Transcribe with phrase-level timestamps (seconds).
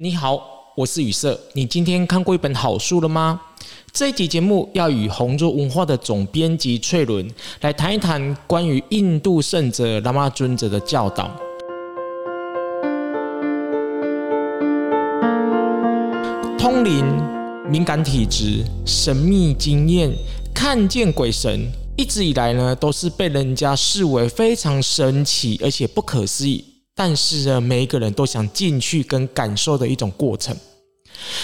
[0.00, 0.40] 你好，
[0.76, 1.36] 我是宇色。
[1.54, 3.40] 你今天看过一本好书了吗？
[3.92, 7.28] 这一集节目要与红州文化的总编辑翠伦
[7.62, 11.28] 来谈一谈关于印度圣者喇嘛尊者的教导。
[16.56, 17.04] 通灵、
[17.68, 20.12] 敏感体质、神秘经验、
[20.54, 26.67] 看见鬼神，一直以来呢，都是被人家视为非常神奇而且不可思议。
[26.98, 30.56] 但是呢，每一个人都想进去跟感受的一种过程。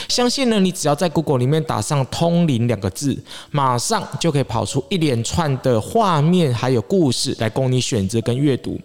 [0.09, 3.17] 相信呢，你只要在 Google 里面打上“通灵”两个字，
[3.53, 8.81] 马上就可以跑出一连串的画面，还有故事来供你选择跟阅读。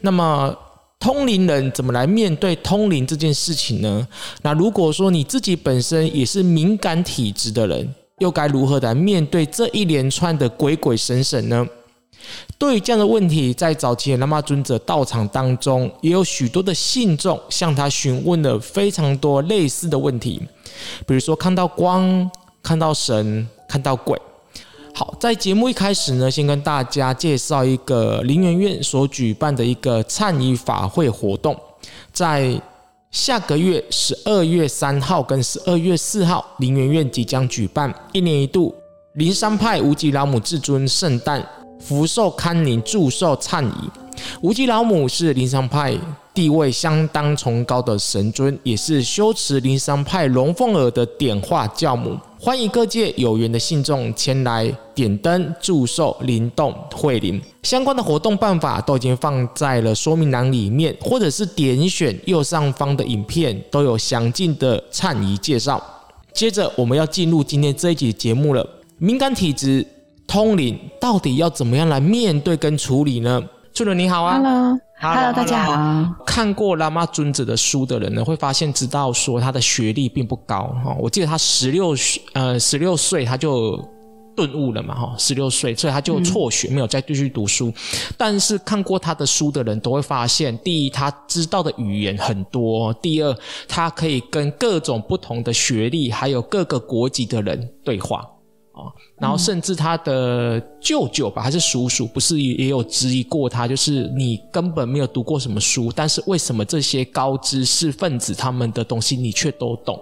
[0.00, 0.56] 那么，
[0.98, 4.08] 通灵人怎么来面对通灵这件事情呢？
[4.40, 11.66] 那如果说你自己本身也是敏感体质的人，又该如何来面对这一连串的鬼鬼神神呢？
[12.58, 20.40] 对于这样的问题，在早期的拉玛尊者道场当中，也有许多的信众向他询问了非常多类似的问题，
[21.06, 22.30] 比如说看到光、
[22.62, 24.18] 看到神、看到鬼。
[24.94, 31.54] 好，在节目一开始呢，先跟大家介绍一个灵源院所举办的一个忏仪法会活动，
[32.12, 32.58] 在
[33.10, 38.74] 下个月十二月三号跟十二月四号，灵源院即将举办一年一度
[39.14, 41.46] 灵山派无极老母至尊圣诞。
[41.78, 43.90] 福寿康宁祝寿灿仪，
[44.40, 45.94] 无极老母是灵山派
[46.34, 52.18] 地位相当崇高的神尊，也是修持灵山派龙凤耳的点化教母。
[52.38, 57.40] 欢迎各界有缘的信众前来点灯祝寿、灵动会灵。
[57.62, 65.82] 相关的活动办法都已经放在了说明栏里面，或者是点选右上方的影片，都有详尽的忏仪介绍。
[66.32, 68.66] 接着我们要进入今天这一集节目了，
[68.98, 69.86] 敏感体质。
[70.26, 73.42] 通灵到底要怎么样来面对跟处理呢？
[73.72, 76.24] 粹伦你好啊，Hello，Hello，大家好。
[76.26, 80.96] 看过拉玛尊者的书的人呢，会发现知道说他的学历并不高哈。
[80.98, 81.94] 我记得他十六
[82.32, 83.78] 呃十六岁他就
[84.34, 87.68] 顿悟了嘛哈，十六岁所以他就辍学，没有再继续读书。
[87.68, 87.74] 嗯。
[88.16, 93.36] 但是看过他的书的人都会发现，第一他知道的语言很多，第二
[93.68, 98.26] 他可以跟各种不同的学历还有各个国籍的人对话。
[98.76, 103.66] 啊，然后甚至他的舅舅吧，还是叔叔，不是也有质疑过他？
[103.66, 109.98] 就是你根本没有读过什么书，但是为什么这些高知识分子他们的东西你却都懂？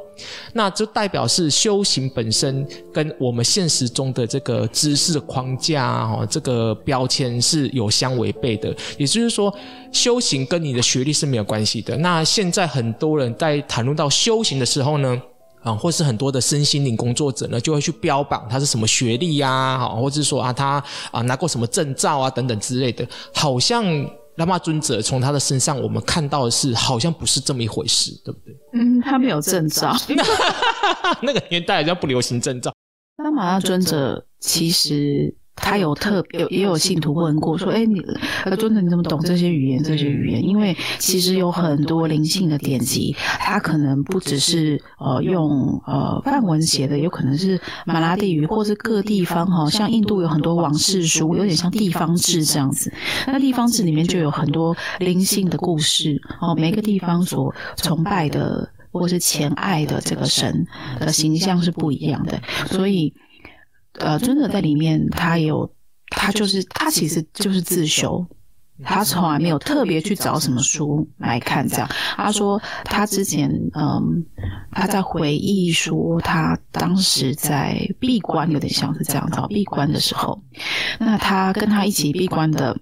[0.52, 8.74] 那就代表是修行本身跟我们现实中的这个知识框架哈，这个标签是有相违背的。
[8.98, 9.56] 也就是说，
[9.92, 11.96] 修行跟你的学历是没有关系的。
[11.98, 15.20] 那现在很多人在谈论到修行的时候呢，
[15.64, 23.04] 啊，或是很多的身心灵工作者呢，就会去标榜他是什么学历呀，好，或者是说啊，他啊拿过什么证照啊等等之类的，
[23.34, 23.84] 好像
[24.36, 28.54] 拉玛尊者从他的身上我们看到的是，好像不是这么一回事，对不对？
[28.74, 29.92] 嗯，他没有证照，
[31.22, 32.72] 那个年代好像不流行证照。
[33.16, 35.34] 拉玛尊者其实。
[35.56, 38.00] 他有特有也有信徒问过说：“哎，你
[38.44, 39.82] 呃尊者你怎么懂这些语言？
[39.82, 40.44] 这些语言？
[40.44, 52.92] 因为其实有很多灵性的典籍，它可能不只是呃用呃梵文写的，有可能是马拉地语，或是各地方哈，像印度有很多王室书，有点像地方志这样子。
[53.26, 60.66] 那地方志里面就有很多灵性的故事哦，每个地方所崇拜的或是前爱的这个神
[61.00, 63.14] 的形象是不一样的，所以。”
[63.98, 65.72] 呃，尊者在里面，他有，
[66.08, 68.26] 他就是，他其实就是自修，
[68.82, 71.66] 他从来没有特别去找什么书来看。
[71.68, 74.24] 这样，他说他之前，嗯，
[74.72, 80.42] 他在回忆说，他当时在闭关，有点像是这样，子闭关的时候，
[80.98, 82.76] 那他跟他一起闭关的。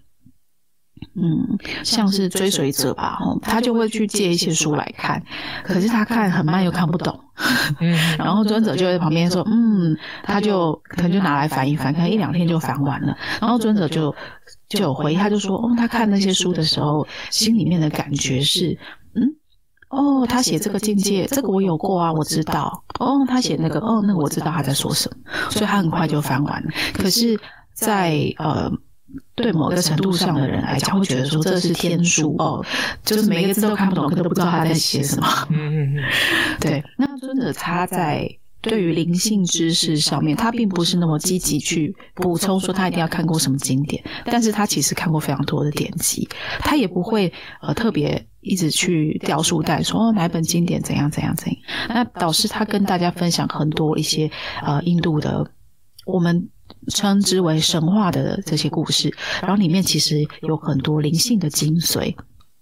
[1.14, 5.22] 嗯，像是追随者吧，他就会去借一些书来看，
[5.64, 7.18] 可是他看很慢又看不懂，
[8.18, 14.14] 然后尊者就在旁边说，嗯，他就可能就拿来翻一翻，可能一两天就翻完了，然后尊者就
[14.68, 18.78] 就有回忆，他就说，哦，他看那些书的时候，心里面的感觉是，
[19.14, 19.34] 嗯，
[19.90, 27.36] 哦，他写这个境界，这个我有过啊，我知道，哦，他写那个，哦，那个我知道他在说什么，所以他很快就翻完了，可是
[27.74, 28.72] 在，在呃。
[29.34, 32.64] 对某个程度上的人来讲，会觉得说这是天书哦，
[33.02, 35.26] 就是每个字都看不懂，可都不知道他在写什么。
[35.50, 36.04] 嗯嗯嗯。
[36.60, 38.28] 对，那尊者他在
[38.60, 46.28] 对于灵性知识上面，他并不是那么积极去补充，说他一定要看过什么经典，但是他其实看过非常多的典籍，
[46.60, 51.56] 他也不会呃特别一直去掉书袋说哦哪本经典怎样怎样怎样。
[51.88, 54.30] 那导师他跟大家分享很多一些
[54.62, 55.50] 呃印度的
[56.06, 56.48] 我们。
[56.88, 62.14] 称之为神话的这些故事，然后里面其实有很多灵性的精髓。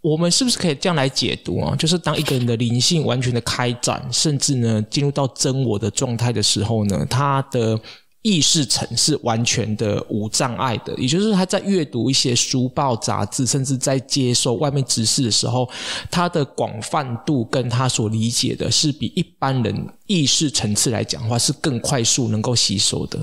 [0.03, 1.77] 我们是不是可以这样来解读啊？
[1.77, 7.79] 就是当一个人的灵性完全的开展，甚至呢进入到真我的状态的时候呢，他的
[8.23, 10.95] 意识层是完全的无障碍的。
[10.97, 15.69] 也就是他在阅读一些书报杂志，甚至在接受外面知识的时候，
[16.11, 23.19] 他的广泛度跟他所理解的是比一般人意识层次来讲的话是更快速能够吸收的。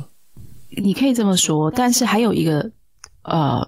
[0.70, 2.72] 你可以这么说，但是还有一个
[3.24, 3.68] 呃。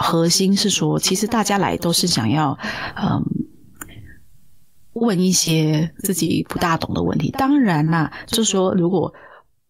[0.00, 2.56] 核心是说，其实大家来都是想要，
[2.94, 3.20] 嗯，
[4.92, 7.32] 问一些自己不大懂的问题。
[7.32, 9.12] 当然啦，就是说，如果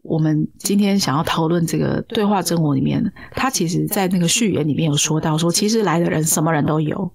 [0.02, 7.10] 我们今天想要讨论这个对话真我里面，他其实在那个序言里面有说到说，其实来的人什么人都有，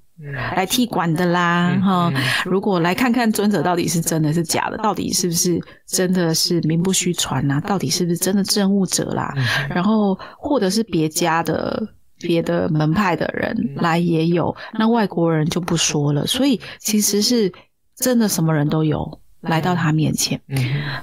[0.56, 2.14] 来踢馆的啦，哈。
[2.46, 7.60] 如果来看看尊者到底是真的是假的，到底是不是真的是名不虚传呐？
[7.62, 9.34] 到底是不是真的证悟者啦？
[9.70, 11.88] 然后或者是别家的。
[12.20, 16.26] 别的门派的人来也有，那外国人就不说了。
[16.26, 17.52] 所以其实是
[17.98, 20.40] 真的什么人都有来到他面前。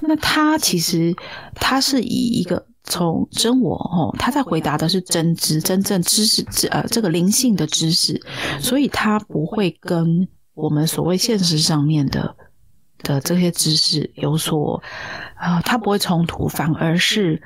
[0.00, 1.14] 那他其实
[1.54, 8.20] 他是以一个从真我哦，他在回答的是真知、真正知识、知呃这个灵性的知识，
[8.60, 12.36] 所以他不会跟我们所谓现实上面的
[12.98, 14.82] 的这些知识有所
[15.36, 17.40] 啊、他不会冲突，反而是。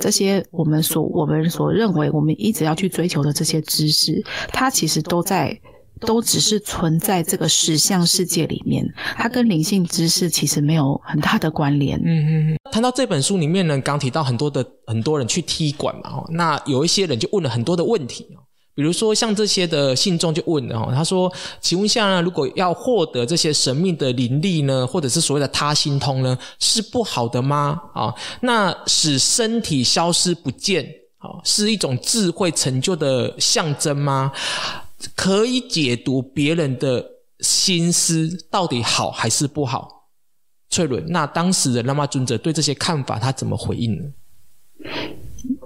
[0.00, 5.60] 这些我们所我们所认为我们一直要去追求的这些知识，它其实都在，
[6.00, 8.86] 都只是存在这个实相世界里面，
[9.16, 12.00] 它跟灵性知识其实没有很大的关联。
[12.04, 12.58] 嗯嗯。
[12.70, 18.26] 谈到这本书里面呢，刚提到很多的很多人去踢馆嘛，哦，那有一些人就问了很多的问题
[18.74, 21.28] 比如说，像这些的信众就问了，他说
[21.60, 27.80] ：“请问一下呢，如果要获得这些神秘的灵力呢，或者是所谓的他心通呢，是不好的吗？
[27.92, 30.84] 啊，那使身体消失不见，
[31.16, 34.30] 啊，是一种智慧成就的象征吗？
[35.14, 37.10] 可以解读别人的
[37.40, 40.10] 心思，到底好还是不好？”
[40.70, 44.12] 翠伦，那当时的喇嘛尊者对这些看法，他怎么回应呢？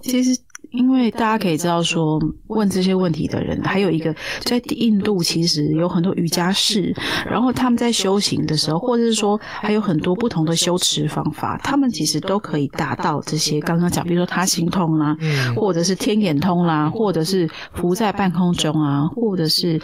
[0.03, 0.39] 其实。
[0.73, 6.95] 因为大家可以知道说，问这些问题的人，还有一个在印度，其实有很多瑜伽士，
[7.27, 15.17] 然后他们在修行的时候，或者是说还有很多不同的修持方法，他们其实都可以达到这些刚刚讲，比如说他心通啦，
[15.55, 19.81] 或者是天眼通啦，或者是浮在半空中啊，或者是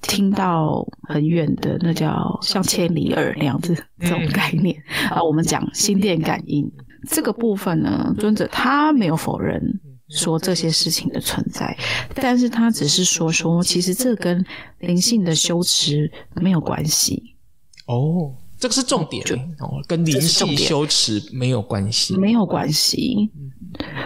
[0.00, 4.74] 听到很远的那叫像千里耳那样子这种概念
[5.10, 5.22] 啊。
[5.22, 6.70] 我们讲心电感应
[7.08, 9.60] 这个部分呢，尊者他没有否认。
[10.10, 11.76] 说这些事情的存在，
[12.14, 14.44] 但是他只是说说，其实这跟
[14.80, 17.36] 灵性的修持没有关系。
[17.86, 19.24] 哦，这个是重点
[19.60, 23.30] 哦，跟灵性修持没有关系，没有关系。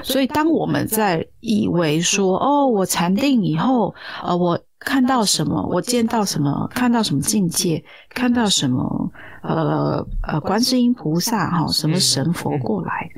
[0.02, 9.10] 所以当我们在以为说，哦，我禅定以后，呃，我看到什么，我见到什么，看到什么境界，看到什么，
[9.42, 13.10] 呃呃，观世音菩萨哈，什么神佛过来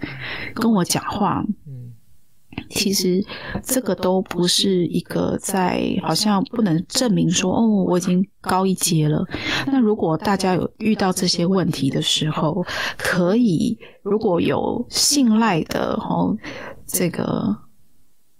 [0.54, 1.44] 跟我讲话。
[2.70, 3.24] 其实
[3.62, 9.24] 这个都不是一个在好像不能证明说哦，我已经高一阶了。
[9.66, 12.64] 那如果大家有遇到这些问题的时候，
[12.96, 16.36] 可以如果有信赖的哦，
[16.86, 17.56] 这个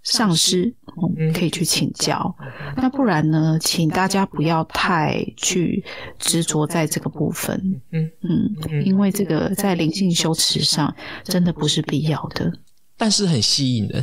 [0.03, 0.73] 上师，
[1.19, 2.35] 嗯，可以去请教。
[2.77, 5.85] 那不然呢，请大家不要太去
[6.19, 7.81] 执着在这个部分。
[7.91, 12.53] 嗯嗯，因为这个在灵性修持上真的不是必要的。
[12.97, 14.03] 但是很吸引人，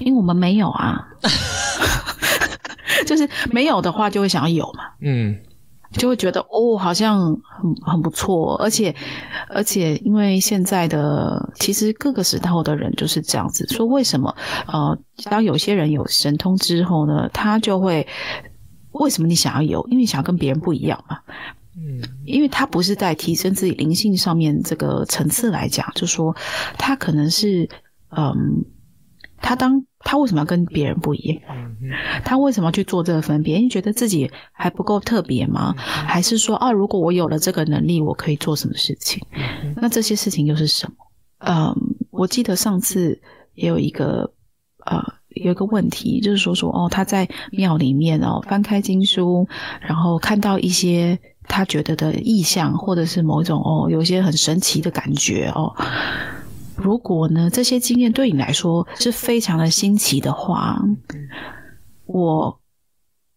[0.00, 1.08] 因为我们没有啊，
[3.06, 5.38] 就是没有的话就会想要有嘛，嗯，
[5.92, 8.94] 就会觉得哦，好像很很不错，而且
[9.48, 14.34] 而且因为现在的其实各个时代的人就是这样子说，为什么
[14.66, 18.06] 呃，当有些人有神通之后呢，他就会
[18.92, 19.86] 为什么你想要有？
[19.88, 21.18] 因为你想要跟别人不一样嘛。
[21.80, 26.34] 嗯，因为他不是在提升自己灵性上面这个层次来讲，就说
[26.76, 27.68] 他可能是，
[28.10, 28.64] 嗯，
[29.40, 31.40] 他当他为什么要跟别人不一样？
[32.24, 33.58] 他为什么要去做这个分别？
[33.58, 35.72] 因为觉得自己还不够特别吗？
[35.76, 39.24] 还是说啊，如果我有了这个能力，我可以做什么事情？
[39.76, 40.96] 那这些事情又是什么？
[41.46, 41.76] 嗯，
[42.10, 43.20] 我记得上次
[43.54, 44.32] 也有一个，
[44.84, 49.46] 呃，有一个问题，就是说说哦，他在庙里面哦，翻开经书，
[49.80, 51.16] 然后看到一些。
[51.48, 55.74] 他觉得的意象，或者是某一种哦，有一些很神奇的感觉哦。
[56.76, 60.80] 如果呢，这些经验对你来说是非常的新奇的话，
[62.06, 62.60] 我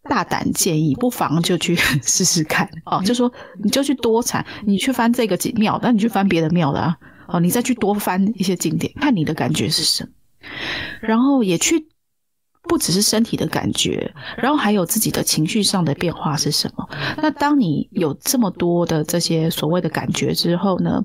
[0.04, 3.02] 大胆建议，不妨就去 试试看哦。
[3.04, 3.32] 就说
[3.64, 6.98] 你就去多禅，你去翻这个庙，那你去翻别的庙的啊。
[7.28, 10.10] 哦，你再去多翻一些经典，看你的感觉是什么。
[11.00, 11.88] 然后也去
[12.64, 16.88] 不只是身体的感觉，然后还有自己的情绪上的变化是什么？
[17.18, 21.04] 那当你有这么多的这些所谓的感觉之后呢，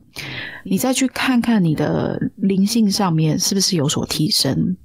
[0.65, 4.77] 你再去看看你的灵性上面是不是有所提升？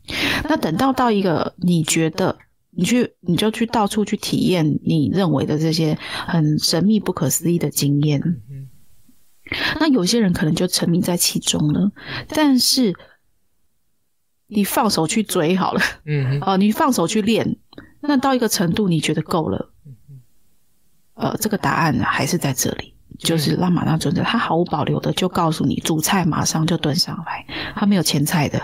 [0.50, 2.36] 那等到到一个你觉得
[2.72, 8.42] 你去，你就去到处去体验你认为的这些很神秘不可思议的经验。
[9.80, 11.92] 那有些人可能就沉迷在其中了，
[12.30, 12.96] 但是。
[14.54, 17.56] 你放手去追好了，嗯，哦、呃，你放手去练，
[18.02, 19.72] 那到一个程度你觉得够了，
[21.14, 28.60] 呃，这个答案还是在这里，就是拉玛那尊者，他毫无保留的就告诉你，主菜马上就端上来，他没有前菜的，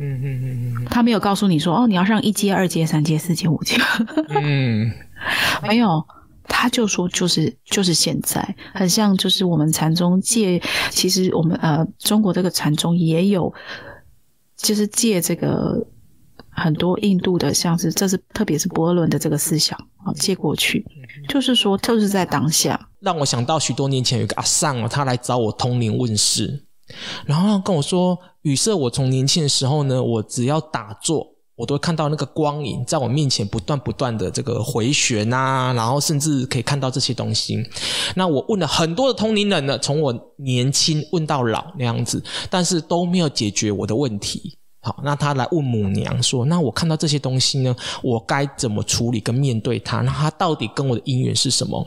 [0.00, 3.76] 嗯嗯嗯，他没有告诉你说，哦，你要上一阶、二阶、三阶、四阶、五阶，
[4.30, 4.90] 嗯，
[5.62, 6.04] 没有，
[6.48, 10.60] 他就说就是就是现在，很像就是我们禅宗界，
[10.90, 13.54] 其实我们呃中国这个禅宗也有。
[14.62, 15.86] 就是借这个
[16.50, 20.84] 很多印度的，像是这是特别是博尔伦的这个思想啊，借过去，
[21.28, 26.64] 就是说，就是在当下，让我想到许多年前有一个阿尚哦，他来找我通灵问事，
[27.24, 31.34] 然后跟我说，语塞，我从年轻的时候呢，我只要打坐。
[31.60, 37.62] 我都会看到那个光影在我面前不断不断的这个回旋啊，然后甚至可以看到这些东西。
[38.16, 44.56] 那我问了很多的通灵人呢，从我年轻问到老那样子，但是都没有解决我的问题。
[44.80, 50.00] 好，那他来问母娘说：“那我看到这些东西呢，我该怎么处理跟面对它？
[50.00, 51.86] 那它到底跟我的姻缘是什么？”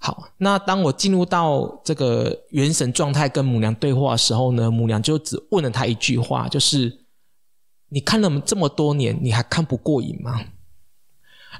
[0.00, 7.05] 好，那当我进入到这个元神状态跟母娘对话的时候呢，母娘就只问了他一句话，就是。
[7.88, 10.40] 你看了这么多年，你还看不过瘾吗？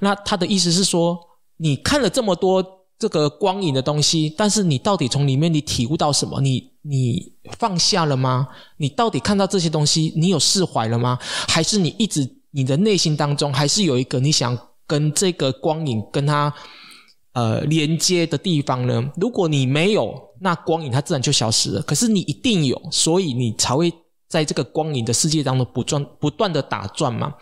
[0.01, 1.19] 那他的意思是说，
[1.59, 2.65] 你看了这么多
[2.99, 6.41] 这个光影的东西，但是你到底从里面你体悟到什么？
[6.41, 8.49] 你你放下了吗？
[8.77, 11.17] 你到底看到这些东西，你有释怀了吗？
[11.49, 16.53] 还是你一直你的内心当中还是有一个你想跟这个光影跟它
[17.35, 19.13] 呃连接的地方呢？
[19.17, 21.83] 如果你没有，那光影它自然就消失了。
[21.83, 23.93] 可是你一定有，所以你才会。
[24.29, 27.33] 在这个光影的世界当中不断不断的打转嘛，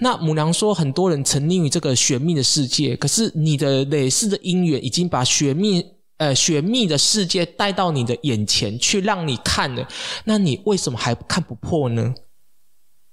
[0.00, 5.84] 那母娘说，很多人沉溺于这个玄秘的世界，可是你的累世的因缘已经把玄秘
[6.18, 9.86] 呃玄秘的世界带到你的眼前去让你看了，
[10.24, 12.12] 那你为什么还看不破呢？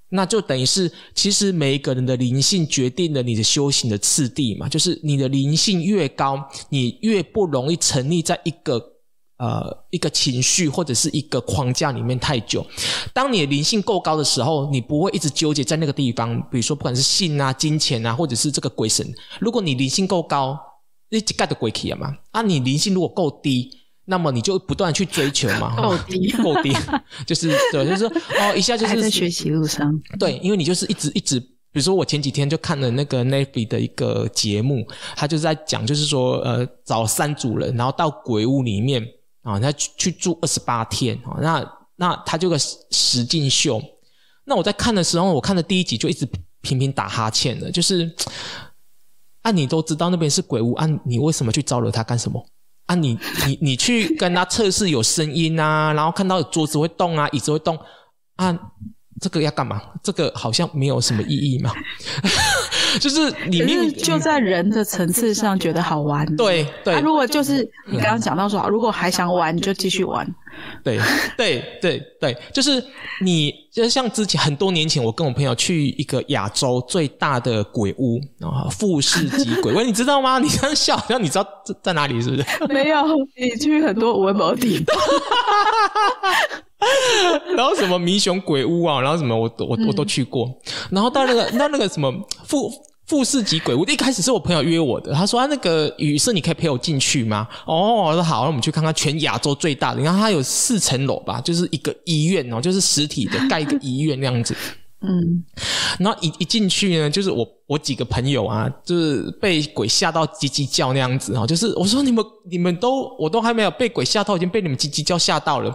[0.10, 8.99] 那就等于是，其实每一个人的灵性决定了你的修行的次第嘛，就是你的灵性越高，你越不容易沉溺在一个。
[9.40, 12.66] 呃，一个情绪或者是一个框架里面太久。
[13.14, 16.38] 当你的灵性够高的时候，你不会一直纠结在那个地方。
[16.52, 19.10] 比如说，不管是性啊、金钱啊，或者是这个鬼神。
[19.40, 20.60] 如果你灵性够高，
[21.10, 22.14] 你就盖的鬼气了嘛。
[22.32, 23.72] 啊，你灵性如果够低，
[24.04, 25.74] 那么你就不断去追求嘛。
[25.82, 26.74] 够低，够低，
[27.26, 28.10] 就是对，就是说
[28.42, 29.90] 哦，一下就是 在学习路上。
[30.20, 39.02] 对，因为你就是一直一直，比如说我前几天就看了那个 Netflix 的一个节目，他就在讲，就是说呃，找三组人，然后到鬼屋里面。
[39.54, 43.82] 啊，他去住二十八天啊，那那他就个使劲秀，
[44.46, 46.28] 那我在看的时候，我看的第一集就一直
[46.62, 48.14] 频频打哈欠的，就是，
[49.42, 52.46] 啊，你都知道那边是鬼屋，啊，你为什么去招惹他干什么？
[52.86, 57.78] 啊你，你你你去跟他测试有声音啊，然后看到桌子会动啊，椅子会动，
[58.36, 58.58] 啊。
[59.22, 59.82] 这个要干嘛？
[60.04, 61.72] 这个好像没有什么意义嘛，
[63.00, 66.26] 就是里面就在人的层次上觉得好玩。
[66.36, 70.28] 对对，啊、如果就是你刚刚讲到说，如果还想玩就继续玩。
[70.84, 71.00] 对
[71.38, 72.84] 对对对，就是
[73.22, 80.38] 你就像之前很多年前，我跟我朋友去一个亚洲最大的鬼屋啊，富士级鬼 屋，你知道吗？
[80.40, 81.48] 你这样笑，然后你知道
[81.82, 82.46] 在哪里是不是？
[82.74, 83.06] 没有，
[83.38, 84.84] 你去很多文保地。
[87.56, 90.48] 然后什么迷熊鬼屋啊，然后什么我我我都去过。
[90.48, 92.14] 嗯、然后到那个那那个什么
[92.46, 92.72] 富
[93.06, 97.48] 富士级鬼屋，一开始是我朋友约我的，他说啊那个雨是你可以陪我进去吗？
[97.66, 100.00] 哦，我说好，那我们去看看全亚洲最大的。
[100.00, 104.56] 你看它有四层楼吧，就是一个医院哦，就是实体的盖一个医院那样子。
[105.02, 105.42] 嗯，
[105.98, 115.74] 然后一一进去呢，就是我我几个朋友啊，就是被鬼吓到叽叽叫那样子啊，就是我说你们你们都我都还没有被鬼吓到，已经被你们叽叽叫吓到了。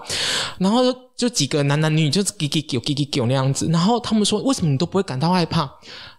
[0.59, 0.83] 然后
[1.16, 5.71] 就几个男男女女就是叽叽叫叽叽叫那样子，然后他们说，为什么你都不会感到害怕？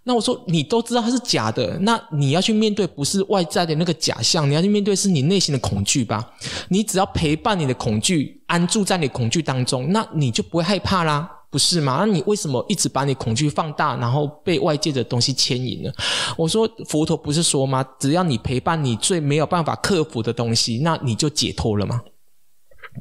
[0.08, 6.32] 那我说你都知道它是假的，那你要去面对不是外在的那个假象，你要去面对是你内心的恐惧吧？
[6.70, 11.30] 你只要陪伴你的恐惧，安住在你的恐惧当中，那你就不会害怕啦。
[11.50, 11.98] 不是吗？
[12.00, 15.92] 那你为什么一直把你恐惧放大，然后被外界的东西牵引呢？
[16.38, 17.86] 我说佛陀不是说吗？
[18.00, 22.02] 只要你陪伴你最没有办法克服的东西，那你就解脱了吗？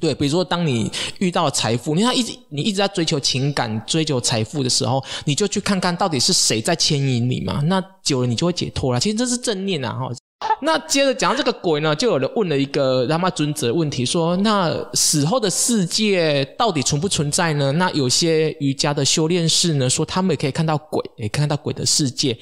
[0.00, 7.60] 对，比如说当你遇到财富，你看一直你一直在追求情感、追求财富的时候，你就去看看到底是谁在牵引你嘛。
[7.66, 8.98] 那久了你就会解脱了。
[8.98, 10.08] 其实这是正念啊，哈。
[10.62, 17.72] 那接着讲到这个鬼呢，就有人问了一个拉玛尊者的问题，说：那死后的世界到底存不存在呢？
[17.72, 22.36] 那有些瑜伽的修炼士呢，说他们也可以看到鬼，也看到鬼的世界。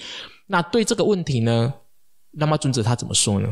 [0.47, 1.73] 那对这个问题呢，
[2.32, 3.49] 拉玛尊者他怎么说呢？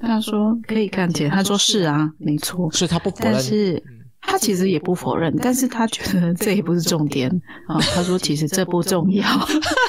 [0.00, 3.32] 他说可以看见，他说是啊，没错，所以他不否认。
[3.32, 3.82] 但是
[4.20, 7.30] 他其实也不否认，但是他觉得这也不是重点
[7.68, 7.78] 啊。
[7.94, 9.24] 他说其实这不重要。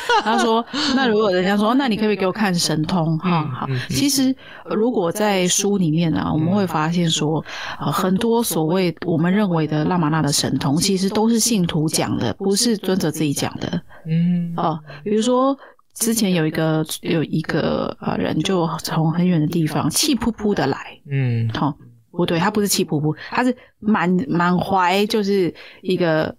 [0.24, 3.18] 他说那如果人家说，那你可不可以给我看神通？
[3.20, 3.68] 哈，好。
[3.90, 4.36] 其实
[4.66, 7.44] 如果在书里面啊，我们会发现说，
[7.80, 13.82] 呃，很多所谓我们认为的拉玛那的神通，其实都是信徒讲的，不是尊者自己讲的。
[14.08, 15.58] 嗯，哦，比如说。
[16.00, 20.78] 之前有一个有一个呃人，就从很远的地方气扑扑的来，
[21.10, 21.76] 嗯，好、哦，
[22.12, 26.36] 不对，他不是气扑扑，他是满满怀就是一个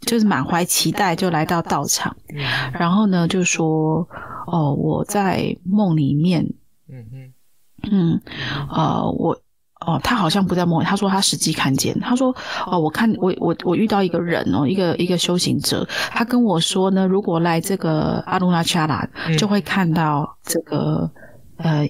[0.00, 2.38] 就是满怀期待就来到道场，嗯、
[2.72, 4.08] 然后呢就说
[4.46, 6.44] 哦，我在梦里面，
[6.88, 7.32] 嗯嗯
[7.90, 8.20] 嗯，
[8.70, 9.40] 呃我。
[9.86, 10.84] 哦，他好像不在梦里。
[10.84, 11.98] 他说他实际看见。
[12.00, 12.34] 他说
[12.66, 15.86] ：“哦，我看我我我遇到一个人哦，一个一个修行者。
[16.10, 21.08] 他跟我说呢，如果来这个阿鲁纳恰拉，就会看到这个
[21.58, 21.88] 呃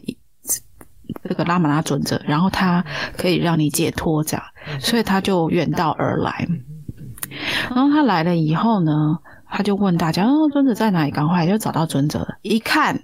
[1.25, 2.85] 这个拉玛拉准者，然后他
[3.17, 4.45] 可以让你解脱这样。
[4.79, 6.47] 所以他就远道而来。
[7.75, 9.19] 然后他来了以后呢，
[9.49, 11.11] 他就问大家：哦，尊者在哪里？
[11.11, 12.39] 赶快就找到尊者了。
[12.43, 13.03] 一看。”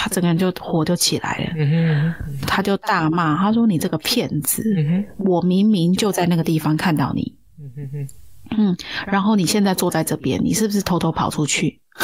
[0.00, 2.14] 他整个人就火就起来了，
[2.46, 4.62] 他就大骂，他说：“你这个骗子！
[4.76, 8.08] 嗯、我明明就在那个地方看到你，嗯，哼
[8.56, 8.76] 嗯，
[9.08, 11.80] 然后你现在坐在这边，你是不是偷偷跑出去？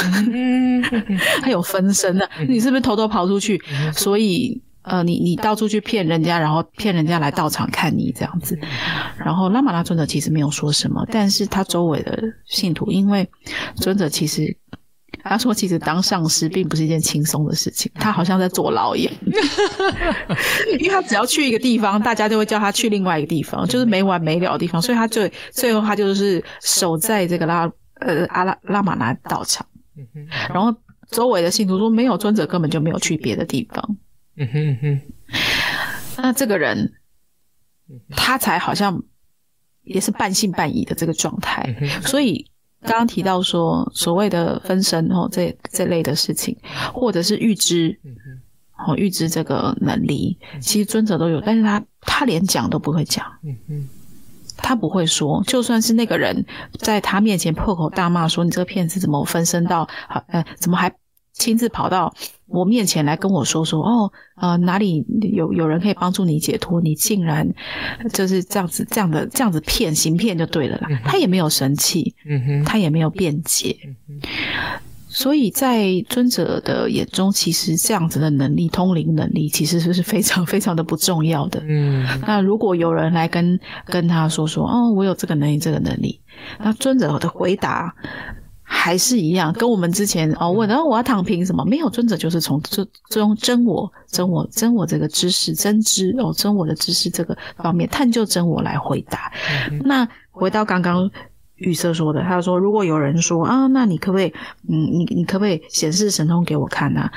[1.40, 3.62] 他有分身的，你是不是偷偷跑出去？
[3.92, 8.58] 所以，呃，你你到处去骗人家，然后骗人家来道场看你这样子。
[9.18, 13.28] 然后拉玛拉尊者其实没有说什么，但是他周围的信徒，因为
[13.76, 14.56] 尊者其实。”
[15.22, 19.14] 他说：“其实当上师并不是一件轻松的事情，他好像在坐牢一样。
[20.78, 24.82] 因为他只要去一个地方，大家就会叫他去另外一个地方，就是没完没了的地方。
[24.82, 27.62] 所以他最最后他就是守在这个拉
[28.00, 29.64] 呃阿拉拉玛拉道场。
[30.52, 30.76] 然后
[31.10, 33.96] 周围的信徒说，没有尊者根本就没有去别的地方。
[36.16, 36.92] 那这个人
[38.10, 39.02] 他才好像
[39.82, 42.48] 也是半信半疑的这个状态，所以。”
[42.86, 46.54] 刚刚提到说，所谓的分身哦，这这类的事情，
[46.92, 47.98] 或者是预知，
[48.86, 53.24] 哦，预知这个能力，其实尊者都有，但是他他连讲都不会讲，
[54.58, 56.44] 他不会说，就算是那个人
[56.78, 59.88] 在他面前破口大骂说，你这个骗子怎么分身到，
[60.28, 60.94] 呃，怎么还？
[61.36, 62.14] 亲自跑到
[62.54, 66.80] 我面前来跟我说说哦，呃，哪里有有人可以帮助你解脱？
[66.80, 67.46] 你竟然
[68.12, 70.88] 就是这样子这样的这样子骗行骗就对了啦。
[71.04, 72.14] 他也没有神器，
[72.64, 73.76] 他也没有辩解。
[75.08, 81.62] 所以在尊者的眼中，其实这样子的能力，通灵能力，其实是非常非常的不重要的。
[81.68, 86.20] 嗯，那如果有人来跟跟他说说哦，我有这个能力，这个能力，
[86.58, 87.94] 那尊者的回答。
[88.76, 91.64] 还是一样，跟我们之前哦问，然后我要躺平什么？
[91.64, 99.32] 没有尊者就是从这中真我、真我、真我这个知识、真知哦，真我的知识这个方面探究真我来回答。
[99.70, 101.08] 嗯、那回到刚刚
[101.54, 104.26] 宇色说的，他说如果有人说啊，那你可不可以
[104.68, 107.12] 嗯，你你可不可以显示神通给我看呢、啊？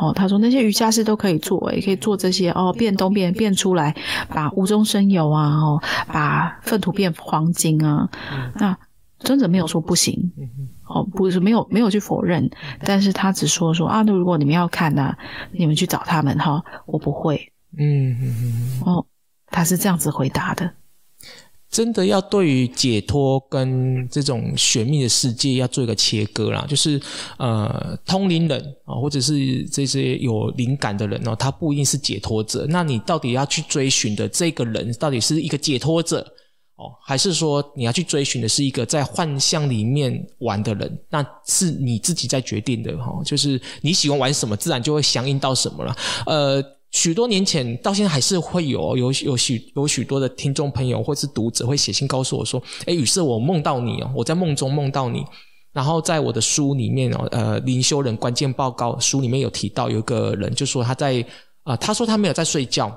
[0.00, 3.94] 哦，他说那些瑜伽师都可以做，也可以做这些哦，变东变变出来，
[4.28, 8.78] 把无中生有啊，哦，把粪土变黄金啊，嗯、那。
[9.22, 10.32] 尊者没有说不行，
[10.92, 12.50] 哦，不是没有没有去否认，
[12.84, 15.18] 但是他只说说啊，那如果你们要看呢、啊，
[15.52, 19.06] 你们去找他们哈，我不会，嗯嗯哦，
[19.46, 20.68] 他是这样子回答的。
[21.70, 27.00] 真的要对于解脱跟这种玄秘的世界要做一个切割啦，就是
[27.38, 36.26] 呃，通灵人啊，或者是这些有灵感的人哦，他不一定是解脱者，那你到底要去追寻的这个人，到底是一个解脱者？
[36.80, 43.20] 哦，还是说你要去追寻的是一个在幻象里面玩的人，那是你自己在决定的哈。
[43.22, 45.94] 就是你喜欢玩什么，自然就会响应到什么了。
[46.24, 55.22] 呃，许多年前到现在还是会有有有许有许多的听众朋友或是读者会写信告诉我说：“诶，宇色，我梦到你哦，我在梦中梦到你。”
[55.72, 61.20] 然后在我的书里面哦，呃，灵修人关键报告书里面有提到有一个人就说他在
[61.62, 62.90] 啊、呃，他说他没有在睡觉。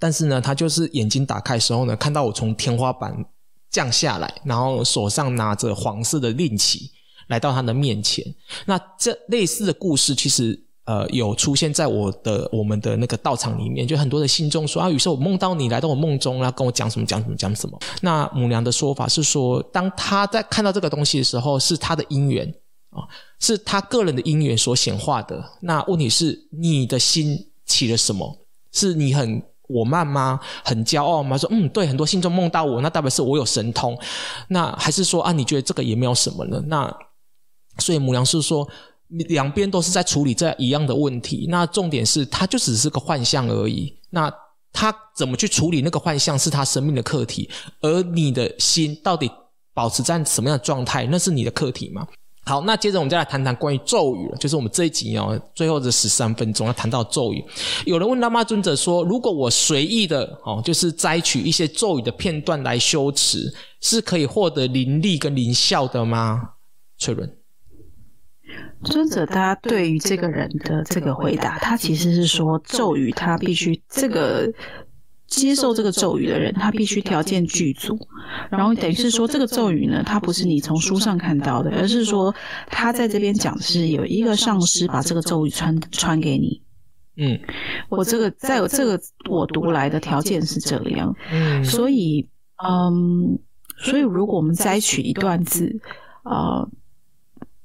[0.00, 3.24] 但是呢，他就是眼睛打开的时候呢，看到我从天花板
[3.70, 6.90] 降下来，然后手上拿着黄色的令旗
[7.28, 8.24] 来到他的面前。
[8.64, 17.78] 那这类似的故事，其实呃，有出现在我的我们的那个道场里面，就很多的信众说啊，于是我梦到你来到我梦中，然后跟我讲什么讲什么讲什么。
[18.00, 22.46] 那母娘的说法是说，当他在看到这个东西的时候，是他的因缘
[22.88, 23.04] 啊，
[23.38, 25.44] 是他个人的因缘所显化的。
[25.60, 28.38] 那问题是，你的心起了什么？
[28.72, 30.40] 是你很我慢吗？
[30.64, 31.38] 很骄傲吗？
[31.38, 33.96] 说嗯，对，很多信众梦到我，那代表是我有神通。
[34.48, 36.62] 那还是说啊，你觉得这个也没有什么呢？
[36.66, 36.92] 那
[37.78, 38.68] 所以母羊是说。
[39.10, 43.90] 两边都是在处理这一样的问题，那重点是，它就只是个幻象而已。
[44.10, 44.30] 那
[44.70, 47.48] 他怎么去处理那个幻象，是他生命的课题。
[47.80, 49.30] 而你的心到底
[49.72, 52.06] 保持在什么样的状态，那是你的课题吗？
[52.48, 57.44] 好，那接着我们再来谈谈关于咒语了，就是我们这一集哦，最后的十三分钟要谈到咒语。
[57.84, 66.52] 有人问拉玛尊者说，如果我随意的哦，就是摘取一些咒语的片段来修持，是可以获得灵力跟灵效的吗？
[66.96, 67.30] 翠伦。
[68.82, 74.50] 尊者他对于这个人的这个回答，他其实是说咒语，他必须这个
[75.28, 77.96] 接受这个咒语的人，他必须条件具足，
[78.50, 82.34] 然后等于是说这个咒语呢，它不是你从书上看到的，而是说
[82.66, 86.60] 他在这边讲的是有一个上师把这个咒语传传给你。
[87.18, 87.38] 嗯，
[87.88, 91.14] 我这个在我这个我读来的条件是这样。
[91.30, 92.28] 嗯，所以
[92.66, 93.38] 嗯，
[93.76, 95.78] 所以如果我们摘取一段字，
[96.24, 96.68] 呃。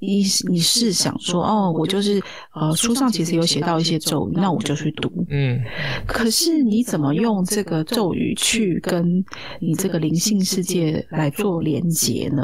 [0.05, 2.21] 你你是想说哦，我就是
[2.53, 5.09] 呃，书上其实有写到一些咒语，那我就去读。
[5.29, 5.61] 嗯，
[6.05, 9.23] 可是你怎么用这个咒语去跟
[9.61, 12.43] 你这个灵性世界来做连接呢？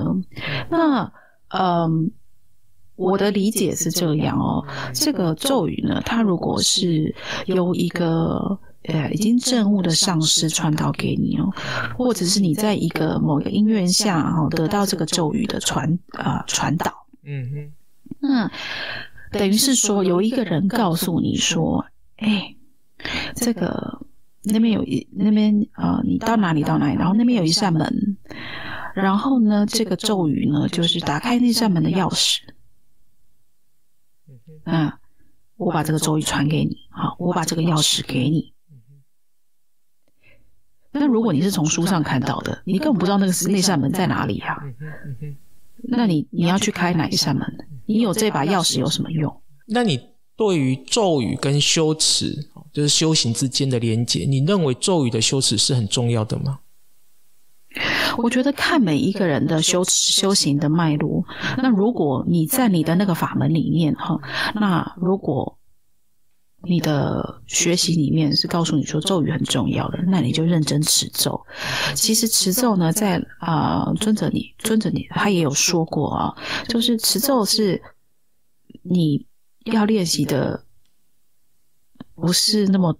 [0.69, 1.12] 那
[1.50, 2.12] 嗯，
[2.95, 7.13] 我的理解是这样哦，这个咒语呢，它如果是
[7.45, 11.50] 由一个呃已经证悟的上师传导给你哦，
[11.98, 16.99] 或者是你在一个某个因缘下哦得到这个咒语的传啊传导。
[17.23, 17.71] 嗯哼，
[18.19, 18.51] 那
[19.32, 21.86] 等于是说，有一个人告诉你说
[22.17, 22.55] ：“哎，
[23.36, 24.05] 这个
[24.43, 28.17] 那边有一那边啊、呃，你到哪里到哪里，然后那边有一扇门，
[28.95, 32.39] 然后呢，这个咒语呢，就是打开那扇门的钥匙。
[34.63, 34.91] 嗯，
[35.58, 38.53] 我把这个咒语传给你，好，我把这个钥匙给你。
[40.91, 44.63] 那如果你是从书上看到的，你根本不知道那个是那扇门在哪里呀、啊。”
[45.84, 47.46] 那你你要去开哪一扇门？
[47.86, 49.42] 你有这把钥匙有什么用？
[49.68, 50.00] 那你
[50.36, 56.60] 对于咒语跟修持，就是修行之间的连接，你认为咒语的修持是很重要的吗？
[58.18, 61.24] 我觉得看每一个人的修持修行的脉络。
[61.58, 64.20] 那如果你在你的那个法门里面哈，
[64.56, 65.59] 那如果。
[66.62, 71.39] 你的学习里面是告诉你说咒语很重要的，那你就认真持咒。
[71.95, 76.36] 其实持咒呢，在啊、呃、尊者你尊者你他也有说过啊，
[76.67, 77.82] 就是持咒是
[78.84, 79.26] 你
[79.63, 80.62] 要练习的，
[82.13, 82.93] 不是那么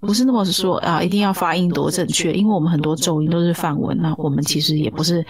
[0.00, 5.24] 不是那么说啊，一定要发音多正确，因为我们很多咒音都是梵文，那我们其实也不是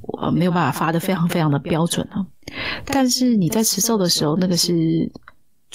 [0.00, 2.26] 我没有办法发的非常非常的标准啊。
[2.84, 5.08] 但是你在持咒的时候，那个是。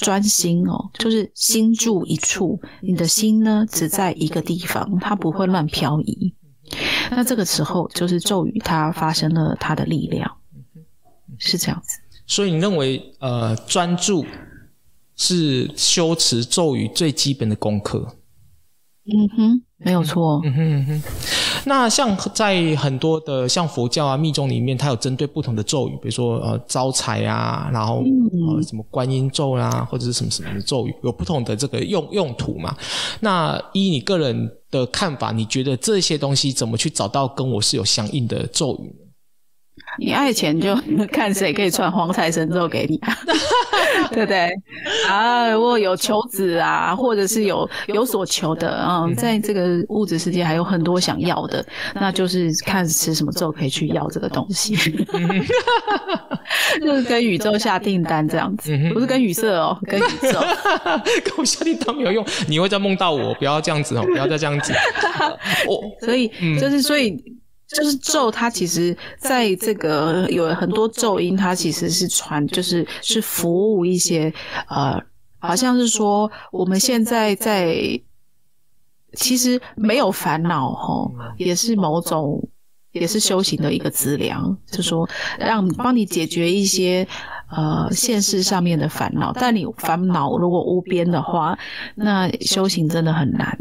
[0.02, 6.34] 专心哦，就是心住一处，你的心呢只在一个地方，它不会乱漂移。
[7.12, 10.38] 那这个时候，就是咒语它发生了它的力量，
[11.38, 12.00] 是这样子。
[12.26, 14.26] 所以你认为，呃，专注
[15.16, 18.16] 是修持咒语最基本的功课？
[19.06, 20.42] 嗯哼，没有错。
[20.44, 21.04] 嗯哼嗯哼。
[21.66, 28.04] 那像在很多的像佛教啊密宗里面，它有针对不同的咒语，比如说呃招财啊，然后
[28.56, 32.76] 呃什么观音咒啊，或者是什么什么的咒语，有不同的这个用用途嘛。
[33.20, 39.11] 那依你个人的看法，你觉得这些东西怎么去找到跟我是有相应的咒语呢？
[40.00, 40.76] 你爱钱就
[41.12, 43.00] 看谁可以传黄财神咒给你，
[44.12, 44.50] 对不对？
[45.08, 51.64] 啊，如果有求子啊，或者是有有所求的啊，在这个物质世界还有很多想要的，
[51.96, 54.76] 那就是看吃什么咒可以去要这个东西，
[56.82, 60.40] 就是跟宇宙下订单这样子，不是跟宇色哦，跟宇宙，
[61.24, 64.74] 跟我下订单没有用，你会再梦到我，不要这样子哦，不要再这样子，
[65.68, 66.28] 我所以
[66.60, 67.18] 就是所以。
[67.76, 74.34] 就是咒，它其实在这个有很多咒音，它其实是传，就是是服务一些
[74.68, 75.02] 呃，
[75.40, 77.76] 好像是说我们现在在
[79.14, 82.42] 其实没有烦恼吼，也是某种
[82.92, 87.08] 也是修行的一个资粮，就是说让帮你解决一些
[87.50, 89.32] 呃现实上面的烦恼。
[89.34, 91.58] 但你烦恼如果无边的话，
[91.96, 93.58] 那修行真的很难。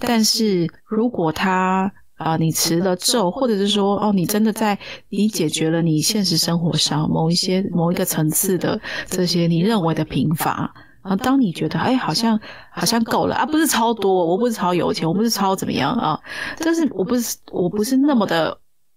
[0.00, 12.38] 但是如果他啊，你持了咒，或者是说，哦，你真的在你解决了你现实生活上某一些某一个层次的这些你认为的贫乏，啊，当你觉得哎，好像
[12.70, 16.18] 好像够了啊，不是超多，我不是超有钱，我不是超怎么样啊，
[16.60, 18.56] 但是我不是我不是那么的，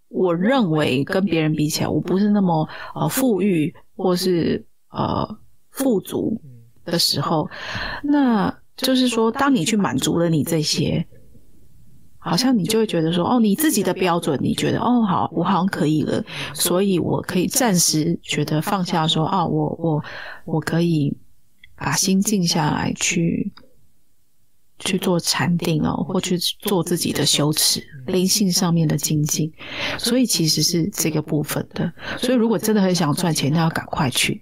[0.09, 5.27] 我认为跟别人比起来，我不是那么呃富裕或是呃
[5.71, 6.39] 富足
[6.85, 7.49] 的时候，
[8.03, 11.05] 那就是说，当你去满足了你这些，
[12.25, 20.03] 好像你就会觉得说，哦，你自己的标准，你觉得哦好，我好像可以了，所以我可以暂时觉得放下说，说啊，我我
[20.45, 21.15] 我可以。
[21.77, 23.51] 把心静下来，去
[24.79, 29.51] 去做禅定哦，或去做自己的修持，灵性上面的精进。
[29.97, 31.91] 所以其实是这个部分的。
[32.17, 34.41] 所以如果真的很想赚钱，那要赶快去。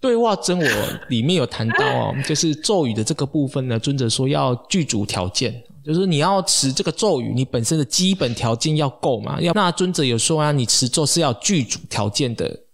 [0.00, 0.66] 对话真我
[1.10, 9.40] 里面有谈到哦， 就是咒语的这个部分呢，尊者说要具足条件，就是你要持这个咒语，你本身的基本条件要够嘛。
[9.40, 12.64] 要那尊者有说啊，你持咒是要具足条件的。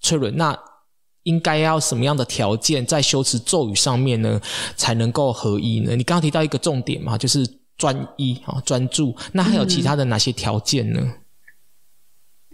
[0.00, 0.58] 粹伦那。
[1.24, 4.40] 应该要什么样的条件在修持咒语上面呢，
[4.76, 5.94] 才能够合一呢？
[5.94, 9.14] 你刚刚提到一个重点嘛，就是专一啊，专注。
[9.32, 11.00] 那还有其他的哪些条件呢？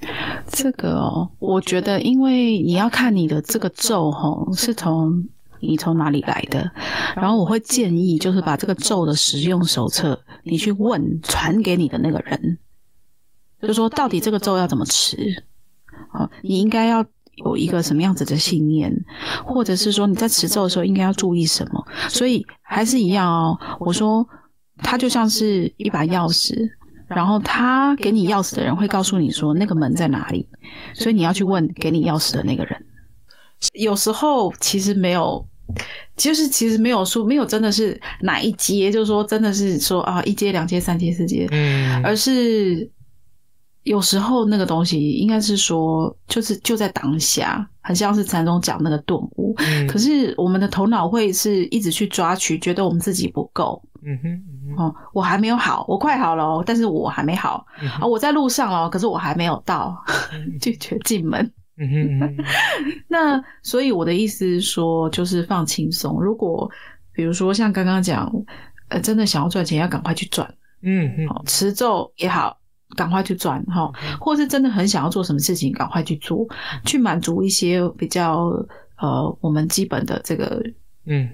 [0.03, 0.09] 嗯，
[0.51, 5.25] 这个哦，我觉得，因为你要看你的这个咒吼，是从
[5.67, 6.71] 你从哪里来的，
[7.17, 12.59] 然后我会建议，就是把这个咒的使用手册，你去问传给你的那个人，
[13.63, 15.45] 就说到底这个咒要怎么持？
[16.13, 17.05] 好，你应该要。
[17.39, 18.95] 有一个什么样子的信念，
[19.45, 21.85] 或者是说你在持咒的时候应该要注意什么？
[22.09, 23.59] 所以还是一样哦。
[23.81, 24.25] 我说，
[24.77, 26.55] 它就像是一把钥匙，
[27.09, 30.49] 然后他给你钥匙的人会告诉你说那个门在哪里，
[30.95, 32.87] 所以你要去问给你钥匙的那个人。
[33.73, 35.45] 有时候其实没有，
[36.17, 42.91] 就是其实没有说没有真的是哪一阶，就是说真的是说啊一阶、两阶、三阶、四阶，嗯，而是。
[43.85, 49.55] 有时候那个东西应该是说，就是就在当下，很像是禅宗讲那个顿悟。
[49.59, 49.87] 嗯。
[49.87, 53.83] 可是我们的头脑会是一直去抓取，觉得我们自己不够。
[54.03, 54.33] 嗯哼。
[54.33, 57.67] 嗯哼哦，我还没有好，我快好了哦，但是我还没好。
[57.83, 57.87] 嗯。
[57.91, 59.95] 啊，我在路上哦，可是我还没有到，
[60.63, 61.53] 拒绝进门。
[61.77, 62.19] 嗯哼。
[62.19, 62.45] 嗯哼
[63.09, 66.21] 那所以我的意思是说，就是放轻松。
[66.21, 66.71] 如果
[67.13, 68.31] 比如说像刚刚讲，
[68.89, 70.53] 呃，真的想要赚钱，要赶快去赚。
[70.83, 71.29] 嗯嗯。
[71.29, 72.59] 好，持咒也好。
[72.97, 76.47] 赶快去赚哈，或是真的很想要做什么事情，赶快去做，
[76.85, 78.51] 去满足一些比较
[78.99, 80.63] 呃我们基本的这个
[81.07, 81.29] 嗯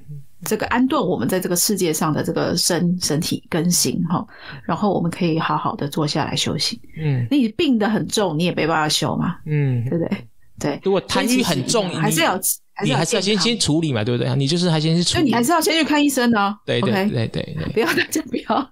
[0.44, 4.26] 这个安顿我们在这个世界上的这个身身体更新哈，
[4.62, 6.80] 然后我们可以好好的坐下来休息。
[6.96, 9.36] 嗯，你病得很重，你也没办法休嘛。
[9.44, 10.28] 嗯，对不对？
[10.60, 12.38] 对，如果贪欲很重，还是要。
[12.82, 14.34] 你还是要先先处理嘛，对不对？
[14.36, 16.56] 你就是还先去处理，就你还是要先去看医生的。
[16.64, 18.70] 对对对对，不要 大家不要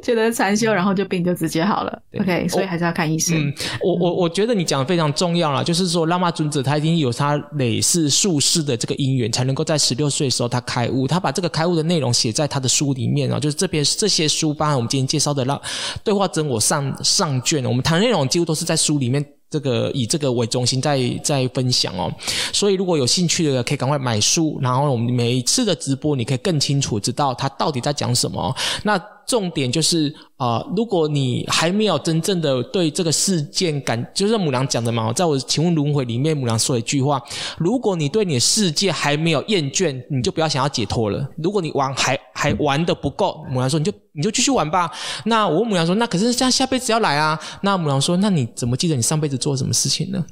[0.00, 2.00] 觉得禅修，然后就病就直接好了。
[2.20, 3.36] OK，所以还是要看医生。
[3.36, 11.08] 嗯，我我我觉得你讲的非常重要了，就是说喇嘛尊者他已经有他累世数世的这个因缘，才能够在十六岁的时候他开悟。
[11.08, 15.60] 他把这个开悟的内容写在他的书里面啊，就是这边这些书，包含我们今天介绍的《让
[16.04, 19.26] 对话真我上》上上卷，我们谈的内容几乎都是在书里面。
[19.50, 22.12] 这个以这个为中心在在分享哦，
[22.52, 28.54] 所以如果有兴趣的可以赶快买书，然后我们每一次的直播你可以更清楚知道他到底在讲什么。
[28.82, 37.22] 那重点就是啊、如果你还没有真正的对这个事件感，就是母娘讲的嘛，在我请问轮回里面，母娘说一句话：
[37.56, 41.26] 如果你对你的世界还没有厌倦，你就不要想要解脱了。
[41.38, 44.90] 如果你玩还还玩的不够，母羊说你就你就继续玩吧。
[45.24, 47.38] 那我问母羊说，那可是下下辈子要来啊。
[47.62, 50.22] 那母羊说，那你怎么记得你上辈子做什么事情呢？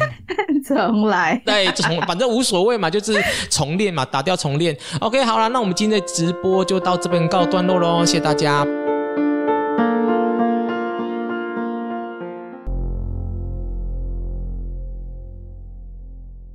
[0.66, 4.76] 重来， 对，重，反正无所谓嘛，就是重练嘛，打掉重练。
[5.00, 8.66] OK，好了，那我们今天的直播就到这边告段落喽，谢谢大家。